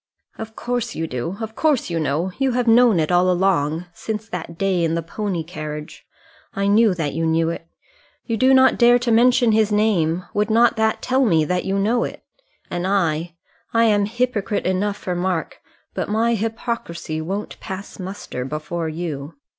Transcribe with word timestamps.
"Of 0.39 0.55
course 0.55 0.95
you 0.95 1.05
do; 1.05 1.37
of 1.41 1.53
course 1.53 1.91
you 1.91 1.99
know; 1.99 2.31
you 2.39 2.53
have 2.53 2.65
known 2.67 2.99
it 2.99 3.11
all 3.11 3.29
along: 3.29 3.85
since 3.93 4.27
that 4.27 4.57
day 4.57 4.83
in 4.83 4.95
the 4.95 5.03
pony 5.03 5.43
carriage. 5.43 6.07
I 6.55 6.65
knew 6.65 6.95
that 6.95 7.13
you 7.13 7.23
knew 7.27 7.51
it. 7.51 7.67
You 8.25 8.35
do 8.35 8.51
not 8.51 8.79
dare 8.79 8.97
to 8.97 9.11
mention 9.11 9.51
his 9.51 9.71
name: 9.71 10.25
would 10.33 10.49
not 10.49 10.75
that 10.77 11.03
tell 11.03 11.23
me 11.23 11.45
that 11.45 11.65
you 11.65 11.77
know 11.77 12.03
it? 12.03 12.23
And 12.71 12.87
I, 12.87 13.35
I 13.75 13.83
am 13.83 14.05
hypocrite 14.07 14.65
enough 14.65 14.97
for 14.97 15.13
Mark; 15.13 15.61
but 15.93 16.09
my 16.09 16.33
hypocrisy 16.33 17.21
won't 17.21 17.59
pass 17.59 17.99
muster 17.99 18.43
before 18.43 18.89
you. 18.89 19.35